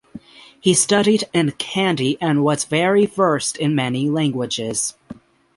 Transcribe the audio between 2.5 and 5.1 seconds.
very versed in many languages.